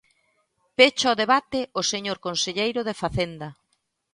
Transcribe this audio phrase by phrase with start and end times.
[0.77, 3.49] Pecha o debate o señor conselleiro de Facenda.